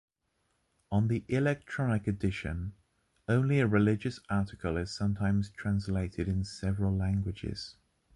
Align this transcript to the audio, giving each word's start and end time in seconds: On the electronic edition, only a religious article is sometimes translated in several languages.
On 0.91 1.09
the 1.09 1.23
electronic 1.27 2.07
edition, 2.07 2.73
only 3.27 3.59
a 3.59 3.67
religious 3.67 4.19
article 4.31 4.75
is 4.77 4.89
sometimes 4.89 5.51
translated 5.51 6.27
in 6.27 6.43
several 6.43 6.97
languages. 6.97 7.75